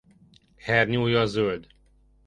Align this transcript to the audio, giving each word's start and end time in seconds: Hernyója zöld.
Hernyója 0.55 1.25
zöld. 1.25 1.67